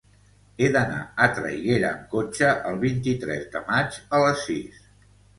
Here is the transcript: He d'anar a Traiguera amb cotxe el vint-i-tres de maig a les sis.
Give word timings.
He 0.61 0.67
d'anar 0.75 1.01
a 1.25 1.25
Traiguera 1.39 1.91
amb 1.97 2.07
cotxe 2.13 2.49
el 2.69 2.79
vint-i-tres 2.85 3.43
de 3.57 3.61
maig 3.67 3.99
a 4.17 4.23
les 4.23 4.41
sis. 4.47 4.81